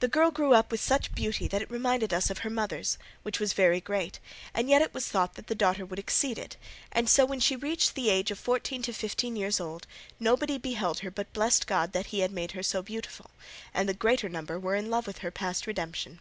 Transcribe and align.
The 0.00 0.08
girl 0.08 0.30
grew 0.30 0.52
up 0.52 0.70
with 0.70 0.82
such 0.82 1.14
beauty 1.14 1.48
that 1.48 1.62
it 1.62 1.70
reminded 1.70 2.12
us 2.12 2.28
of 2.28 2.40
her 2.40 2.50
mother's, 2.50 2.98
which 3.22 3.40
was 3.40 3.54
very 3.54 3.80
great, 3.80 4.20
and 4.52 4.68
yet 4.68 4.82
it 4.82 4.92
was 4.92 5.08
thought 5.08 5.32
that 5.36 5.46
the 5.46 5.54
daughter's 5.54 5.88
would 5.88 5.98
exceed 5.98 6.36
it; 6.36 6.58
and 6.92 7.08
so 7.08 7.24
when 7.24 7.40
she 7.40 7.56
reached 7.56 7.94
the 7.94 8.10
age 8.10 8.30
of 8.30 8.38
fourteen 8.38 8.82
to 8.82 8.92
fifteen 8.92 9.34
years 9.34 9.58
nobody 10.20 10.58
beheld 10.58 10.98
her 10.98 11.10
but 11.10 11.32
blessed 11.32 11.66
God 11.66 11.92
that 11.94 12.08
had 12.08 12.32
made 12.32 12.52
her 12.52 12.62
so 12.62 12.82
beautiful, 12.82 13.30
and 13.72 13.88
the 13.88 13.94
greater 13.94 14.28
number 14.28 14.58
were 14.60 14.74
in 14.76 14.90
love 14.90 15.06
with 15.06 15.20
her 15.20 15.30
past 15.30 15.66
redemption. 15.66 16.20